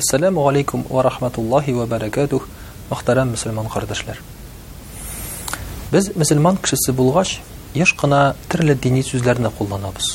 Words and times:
Ассаламу 0.00 0.48
алейкум 0.48 0.82
ва 0.88 1.02
рахматуллахи 1.04 1.72
ва 1.76 1.84
баракатух, 1.84 2.46
мөхтәрәм 2.88 3.34
мөселман 3.34 3.66
кардәшләр. 3.68 4.16
Без 5.92 6.06
мөселман 6.16 6.56
кешесе 6.64 6.94
булгач, 6.96 7.34
еш 7.76 7.92
кына 8.00 8.20
төрле 8.48 8.78
дини 8.84 9.02
сүзләрне 9.04 9.50
кулланабыз. 9.58 10.14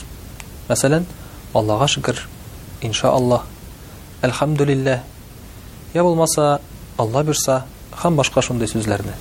Мәсәлән, 0.72 1.06
Аллаһка 1.54 1.88
шөкер, 1.94 2.22
инша 2.82 3.12
Аллаһ, 3.14 3.44
алхамдулилла, 4.26 5.04
я 5.94 6.02
булмаса, 6.04 6.48
Алла 6.98 7.24
бирса, 7.28 7.60
һәм 8.02 8.18
башка 8.18 8.42
шундый 8.42 8.68
сүзләрне. 8.72 9.14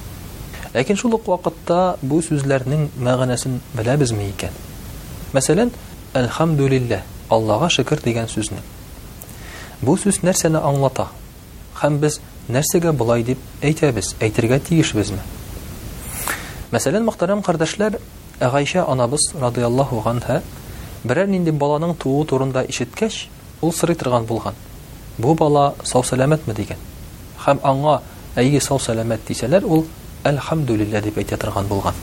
Ләкин 0.73 0.97
шул 0.97 1.19
ук 1.19 1.29
вакытта 1.29 1.99
бу 2.01 2.23
сүзләрнең 2.23 2.89
мәгънәсен 3.05 3.61
беләбезме 3.77 4.31
икән? 4.33 4.57
Мәсәлән, 5.37 5.75
алхамдулилла, 6.15 7.03
Аллаһка 7.29 7.69
шөкер 7.77 8.01
дигән 8.09 8.33
сүзнең 8.33 8.65
Бу 9.83 9.97
сүз 9.99 10.21
нәрсәне 10.25 10.61
аңлата? 10.65 11.09
Һәм 11.81 11.97
без 12.03 12.21
нәрсәгә 12.53 12.93
булай 12.95 13.25
дип 13.27 13.41
әйтәбез, 13.65 14.13
әйтергә 14.23 14.61
тиешбезме? 14.69 15.19
Мәсәлән, 16.73 17.05
мөхтәрәм 17.09 17.43
кардәшләр, 17.45 17.99
Агайша 18.43 18.85
анабыз 18.91 19.33
радиллаһу 19.41 20.03
анһа 20.11 20.41
бер 21.07 21.25
нинди 21.29 21.51
баланың 21.53 21.95
туу 21.99 22.25
турында 22.25 22.63
ишеткәч, 22.69 23.29
ул 23.63 23.73
сырый 23.73 23.95
торган 23.97 24.25
булган. 24.27 24.55
Бу 25.19 25.35
бала 25.35 25.75
сау 25.85 26.03
сәламәтме 26.03 26.55
дигән. 26.55 26.79
Хәм 27.45 27.61
аңа 27.63 28.01
әйе 28.37 28.61
сау 28.61 28.79
сәламәт 28.79 29.27
дисәләр, 29.29 29.65
ул 29.65 29.85
алхамдулиллә 30.25 31.01
дип 31.03 31.19
әйтә 31.19 31.37
торган 31.39 31.67
булган. 31.67 31.95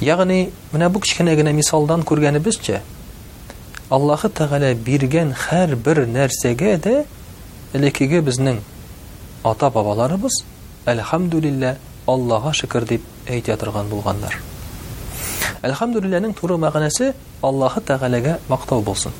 Ягъни, 0.00 0.50
менә 0.72 0.88
бу 0.88 1.00
кичкенә 1.00 1.34
генә 1.36 1.52
мисалдан 1.52 2.02
күргәнебезчә, 2.02 2.80
Аллаһы 3.92 4.28
Тәгалә 4.32 4.68
биргән 4.84 5.34
һәр 5.36 5.74
бер 5.84 5.98
нәрсәгә 6.08 6.76
дә 6.80 7.04
элекеге 7.76 8.22
безнең 8.24 8.60
ата 9.44 9.68
бабаларыбыз 9.70 10.38
әлхәмдүлиллә 10.88 11.74
Аллаһа 12.08 12.52
шөкер 12.54 12.84
дип 12.88 13.02
әйтә 13.28 13.56
торган 13.60 13.88
булганнар. 13.90 14.36
Әлхәмдүлилләнең 15.62 16.32
туры 16.36 16.56
мәгънәсе 16.60 17.12
Аллаһы 17.42 17.80
Тәгаләгә 17.84 18.38
мактау 18.48 18.80
булсын. 18.84 19.12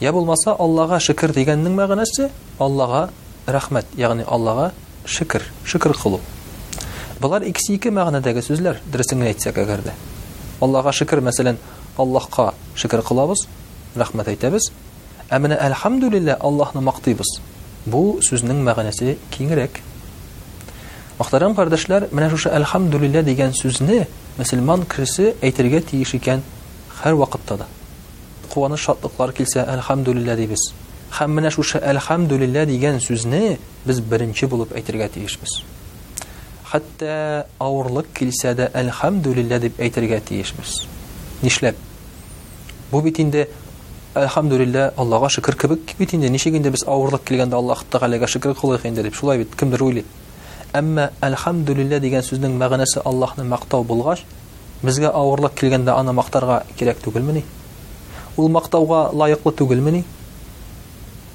Я 0.00 0.12
булмаса 0.12 0.52
Аллаһа 0.52 1.00
шөкер 1.00 1.32
дигәннең 1.32 1.72
мәгънәсе 1.76 2.30
Аллаһа 2.58 3.08
рәхмәт, 3.46 3.86
ягъни 3.96 4.24
Аллаһа 4.28 4.72
шөкер, 5.06 5.42
шөкер 5.64 5.92
кылу. 5.92 6.20
Булар 7.20 7.42
икси 7.42 7.74
ике 7.74 7.90
мәгънәдәге 7.90 8.42
сүзләр, 8.42 8.80
дөресен 8.92 9.22
әйтсәк 9.22 9.56
әгәр 9.58 9.80
дә. 9.84 9.92
Аллаһа 10.64 10.92
шөкер, 10.92 11.20
мәсәлән, 11.20 11.56
Аллаһка 11.96 12.46
шөкер 12.74 13.02
кылабыз, 13.06 13.46
рәхмәт 13.94 14.26
әйтәбез. 14.32 14.64
Ә 15.28 15.38
менә 15.38 15.54
әлхамдулиллә 15.62 16.34
Аллаһны 16.40 16.80
мактыйбыз. 16.82 17.38
Бу 17.86 18.18
сүзнең 18.28 18.64
мәгънәсе 18.66 19.14
киңрәк. 19.30 19.78
Мохтарам 21.18 21.54
кардәшләр, 21.54 22.08
менә 22.10 22.30
шушы 22.30 22.50
әлхамдулиллә 22.50 23.22
дигән 23.22 23.54
сүзне 23.54 24.08
мусламан 24.38 24.82
кирсе 24.90 25.36
әйтергә 25.40 25.80
тиеш 25.90 26.14
икән 26.18 26.42
һәр 27.04 27.14
вакытта 27.14 27.56
да. 27.60 27.66
Куаны 28.52 28.76
шатлыклар 28.76 29.30
килсә, 29.32 29.62
әлхамдулиллә 29.62 30.34
дибез. 30.36 30.64
Һәм 31.14 31.36
менә 31.38 31.52
шушы 31.54 31.78
әлхамдулиллә 31.78 32.66
дигән 32.66 32.98
сүзне 33.00 33.60
без 33.86 34.00
беренче 34.00 34.46
булып 34.48 34.74
әйтергә 34.74 35.08
тиешбез. 35.14 35.60
Хәтта 36.72 37.46
авырлык 37.60 38.10
килсә 38.14 38.56
дә 38.58 38.72
әлхамдулиллә 38.74 39.60
дип 39.62 39.78
әйтергә 39.80 40.18
тиешбез 40.20 40.80
нишләп? 41.42 41.76
Бу 42.90 43.00
бит 43.02 43.18
инде 43.20 43.48
Алхамдулилла 44.14 44.92
Аллаһка 44.96 45.30
шүкр 45.36 45.56
кебек 45.60 45.96
бит 45.98 46.14
инде 46.14 46.28
нишегендә 46.30 46.70
без 46.70 46.82
авырлык 46.86 47.24
килгәндә 47.24 47.58
Аллаһ 47.58 47.82
Тагаляга 47.90 48.26
шүкр 48.26 48.54
кылыйк 48.54 48.86
инде 48.86 49.02
дип 49.02 49.14
шулай 49.14 49.38
бит 49.38 49.56
кимдер 49.56 49.82
уйлый. 49.82 50.04
Әмма 50.72 51.10
алхамдулилла 51.20 51.98
дигән 52.00 52.22
сүзнең 52.22 52.54
мәгънәсе 52.58 53.02
Аллаһны 53.04 53.44
мактау 53.44 53.82
булгач, 53.84 54.22
безгә 54.82 55.10
авырлык 55.14 55.54
килгәндә 55.58 55.94
аны 55.98 56.12
мактарга 56.12 56.62
кирәк 56.78 56.98
түгелме 57.02 57.32
ни? 57.40 57.44
Ул 58.36 58.48
мактауга 58.48 59.10
лаяклы 59.12 59.52
түгелме 59.52 59.90
ни? 59.94 60.04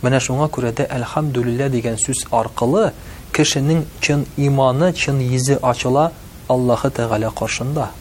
Менә 0.01 0.19
шуңа 0.23 0.49
күрә 0.51 0.71
дә 0.75 0.85
алхамдулилла 0.95 1.69
дигән 1.69 1.95
сүз 1.99 2.25
аркылы 2.31 2.91
кешенең 3.35 3.83
чын 4.01 4.25
иманы, 4.37 4.91
чын 4.93 5.19
йөзе 5.21 5.59
ачыла 5.63 6.11
Аллаһ 6.47 6.89
Тагаля 6.91 7.29
каршында. 7.31 7.91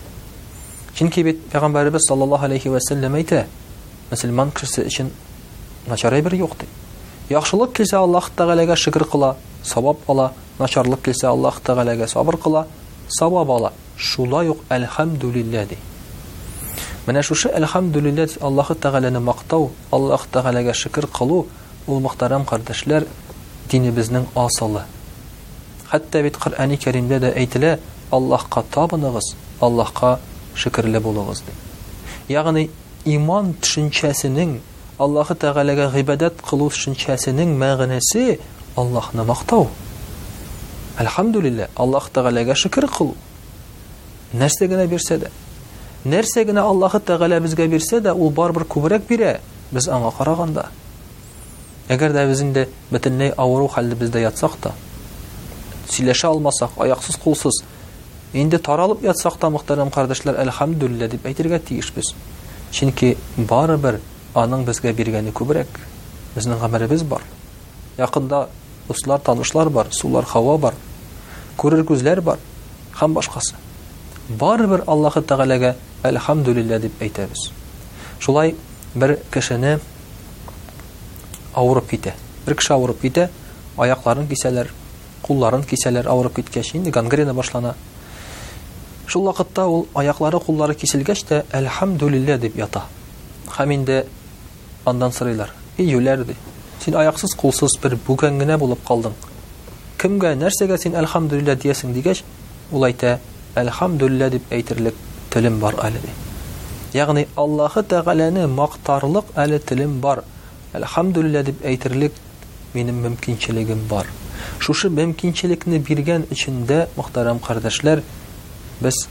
Чөнки 0.98 1.22
бит 1.22 1.44
Пәйгамбәрбез 1.52 2.08
саллаллаху 2.08 2.48
алейхи 2.48 2.68
ва 2.74 2.80
саллям 2.82 3.14
әйтә: 3.14 3.44
"Мөселман 4.10 4.48
кисе 4.50 4.82
өчен 4.82 5.10
начар 5.86 6.12
әйбер 6.16 6.34
юк" 6.34 6.56
ди. 6.58 6.66
Яхшылык 7.30 7.72
кисе 7.72 7.94
Аллаһ 7.98 8.30
Тәгаләгә 8.36 8.74
шөкр 8.74 9.04
кыла, 9.04 9.36
савап 9.62 9.98
ала. 10.10 10.32
Начарлык 10.58 11.00
кисе 11.04 11.28
Аллаһ 11.28 11.60
Тәгаләгә 11.62 12.08
сабр 12.08 12.36
кыла, 12.36 12.64
савап 13.18 13.48
ала. 13.50 13.72
Шулай 13.96 14.48
ук 14.48 14.58
әлхамдулиллаһ 14.70 15.68
ди. 15.70 15.78
Менә 17.06 17.22
шушы 17.22 17.46
әлхамдулиллаһ 17.48 18.34
Аллаһ 18.42 18.70
Тәгаләне 18.74 19.18
мактау, 19.22 19.70
Аллаһ 19.92 20.26
Тәгаләгә 20.32 20.74
шөкр 20.74 21.06
кылу 21.06 21.44
ул 21.86 22.00
мөхтәрәм 22.08 22.42
кардәшләр 22.44 23.06
динебезнең 23.70 24.26
асылы. 24.34 24.82
Хәтта 25.92 26.22
бит 26.26 26.36
Коръәни 26.38 26.76
Каримдә 26.76 27.20
дә 27.20 27.30
әйтелә: 27.36 27.78
"Аллаһка 28.10 28.64
Аллаһка 29.60 30.18
шикерле 30.54 31.00
болыгыз 31.00 31.38
ди. 31.46 32.32
Ягъни 32.32 32.70
иман 33.04 33.54
төшүнчәсенин 33.60 34.60
Аллахы 34.98 35.34
тагалага 35.34 35.90
гыйбадат 35.90 36.42
кылуу 36.42 36.70
төшүнчәсенин 36.70 37.52
мәгънәсе 37.58 38.40
Аллаһны 38.76 39.24
мактау. 39.24 39.68
Алхамдулиллә 40.98 41.68
Аллаһ 41.76 42.10
тагалага 42.12 42.54
шикер 42.56 42.88
кылу. 42.90 43.14
Нәрсә 44.34 44.66
генә 44.66 44.86
берсә 44.90 45.18
дә, 45.18 45.30
нәрсә 46.04 46.44
генә 46.44 46.62
Аллаһ 46.66 46.98
тагала 47.00 47.40
безгә 47.40 47.66
берсә 47.66 48.00
дә, 48.00 48.12
ул 48.12 48.30
бар 48.30 48.52
бер 48.52 48.64
күбрәк 48.64 49.06
бирә 49.08 49.40
без 49.72 49.86
аңа 49.88 50.12
караганда. 50.18 50.66
Әгәр 51.88 52.12
дә 52.12 52.26
без 52.28 52.40
инде 52.42 52.68
бөтенләй 52.90 53.32
авыру 53.36 53.68
халдә 53.68 53.94
бездә 53.96 54.20
ятсак 54.20 54.58
та, 54.60 54.74
сөйләшә 55.88 56.26
алмасак, 56.28 56.70
аяксыз, 56.76 57.16
кулсыз, 57.16 57.62
Инде 58.36 58.58
таралып 58.58 59.02
ятсак 59.04 59.38
та 59.40 59.48
мухтарам 59.50 59.88
кардашлар 59.90 60.36
алхамдулла 60.40 61.08
дип 61.08 61.26
айтырга 61.26 61.58
тиешбез 61.64 62.12
Чинки 62.70 63.16
бары 63.38 63.78
бир 63.78 64.00
аның 64.36 64.66
безгә 64.68 64.92
биргәне 64.92 65.32
күбрәк. 65.32 65.68
Безнең 66.34 66.60
гамәрбез 66.60 67.02
бар. 67.08 67.22
Якында 67.96 68.46
услар, 68.88 69.18
танышлар 69.24 69.70
бар, 69.72 69.88
сулар, 69.96 70.24
хава 70.28 70.58
бар. 70.58 70.74
Күрер 71.56 71.86
күзләр 71.88 72.20
бар. 72.20 72.36
һәм 73.00 73.14
башкасы. 73.14 73.54
Бары 74.28 74.66
бир 74.68 74.82
Аллаһ 74.86 75.16
Тәгаләгә 75.24 75.72
алхамдулла 76.02 76.78
дип 76.78 77.00
әйтәбез. 77.02 77.48
Шулай 78.20 78.54
бер 78.94 79.18
кешене 79.32 79.78
авырып 81.54 81.88
китә. 81.90 82.12
Бер 82.44 82.56
кеше 82.60 82.74
авырып 82.74 83.00
китә, 83.00 83.30
аякларын 83.78 84.28
кисәләр, 84.28 84.68
кулларын 85.22 85.64
кисәләр 85.64 86.10
авырып 86.12 86.36
киткәч 86.42 86.74
инде 86.76 86.90
гангрена 86.90 87.34
башлана. 87.34 87.74
Шул 89.08 89.24
вакытта 89.24 89.62
ул 89.72 89.86
аяклары, 89.96 90.36
куллары 90.38 90.74
кисилгәч 90.76 91.22
тә 91.30 91.36
"Әлхамдулиллә" 91.56 92.34
дип 92.42 92.58
ята. 92.60 92.82
Һәм 93.56 93.70
инде 93.74 94.04
андан 94.84 95.12
сорыйлар: 95.18 95.54
И 95.78 95.84
юләр 95.88 96.24
ди. 96.28 96.34
Син 96.84 96.94
аяксыз, 97.00 97.32
кулсыз 97.40 97.78
бер 97.82 97.94
бүген 98.06 98.36
генә 98.42 98.58
булып 98.60 98.82
калдың. 98.86 99.12
Кемгә, 99.98 100.34
нәрсәгә 100.42 100.76
син 100.82 100.92
"Әлхамдулиллә" 101.00 101.56
диясең?" 101.62 101.94
дигәч, 101.96 102.20
ул 102.70 102.84
әйтә: 102.84 103.14
"Әлхамдулиллә" 103.56 104.28
дип 104.36 104.50
әйтерлек 104.52 104.94
телем 105.32 105.56
бар 105.62 105.74
әле 105.88 106.02
ди. 106.04 106.12
Ягъни 106.98 107.24
Аллаһ 107.36 107.74
Тәгаләне 107.82 108.44
мактарлык 108.46 109.24
әле 109.46 109.58
телем 109.58 109.96
бар. 110.04 110.20
"Әлхамдулиллә" 110.74 111.42
дип 111.48 111.64
әйтерлек 111.64 112.12
минем 112.74 113.00
мөмкинчелегем 113.06 113.86
бар. 113.88 114.06
Шушы 114.58 114.88
мөмкинчелекне 115.00 115.78
биргән 115.88 116.28
өчендә, 116.28 116.88
мөхтәрәм 116.96 117.38
кардәшләр, 117.48 118.02
без 118.80 119.06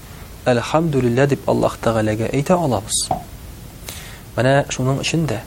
Әлхамдулилля 0.48 1.28
дип 1.28 1.48
Аллаһ 1.50 1.74
Тәгаләгә 1.84 2.30
әйтә 2.34 2.56
алабыз. 2.56 3.02
Менә 4.38 4.54
шуның 4.72 5.02
өчен 5.04 5.26
дә 5.28 5.42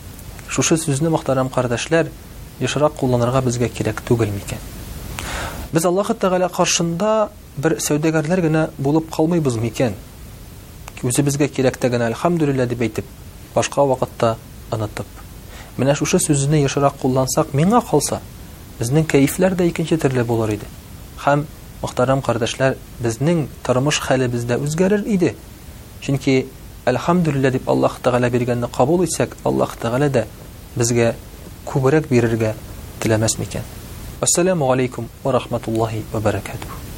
шушы 0.50 0.76
сүзне 0.80 1.08
мохтарам 1.12 1.48
кардәшләр 1.48 2.10
яшырак 2.60 2.96
кулланырга 3.00 3.40
безгә 3.46 3.68
кирәк 3.72 4.02
түгел 4.08 4.32
микән? 4.34 4.58
Без 5.72 5.84
Аллаһ 5.88 6.12
Тәгалә 6.20 6.50
каршында 6.52 7.30
бер 7.56 7.78
сәүдәгәрләр 7.80 8.40
генә 8.44 8.66
булып 8.78 9.08
калмыйбыз 9.14 9.56
микән? 9.62 9.94
Үзе 11.02 11.22
безгә 11.22 11.48
кирәк 11.48 11.78
тә 11.80 11.88
генә 11.88 12.10
дип 12.66 12.80
әйтеп, 12.82 13.04
башка 13.54 13.84
вакытта 13.84 14.36
анатып. 14.70 15.06
Менә 15.78 15.94
шушы 15.94 16.18
сүзне 16.18 16.60
яшырак 16.60 16.98
куллансак, 17.00 17.54
миңа 17.54 17.80
калса, 17.80 18.20
безнең 18.78 19.04
кайфлар 19.06 19.54
дә 19.54 19.68
икенче 19.70 19.96
төрле 19.96 20.24
булыр 20.24 20.54
иде. 20.54 20.66
Хәм 21.24 21.46
Уахтаррам 21.82 22.20
кардашлар, 22.24 22.74
бизнинг 23.00 23.48
турмуш 23.64 24.00
халибизда 24.04 24.58
ўзгарир 24.60 25.00
иди. 25.08 25.30
Чинки, 26.04 26.44
алҳамдулиллаҳ 26.84 27.52
деб 27.56 27.64
Аллоҳ 27.72 27.96
тағала 28.04 28.28
берганини 28.30 28.66
қабул 28.68 29.00
этсак, 29.04 29.36
Аллоҳ 29.48 29.72
тағала 29.80 30.08
да 30.12 30.26
бизга 30.76 31.14
кўпроқ 31.64 32.04
берир 32.12 32.34
эди, 32.36 32.52
тиламасмикан. 33.00 33.62
Ассалому 34.20 34.70
алейкум, 34.70 35.08
ва 35.24 35.32
раҳматуллоҳи 35.32 36.02
ва 36.12 36.20
баракатуҳ. 36.20 36.89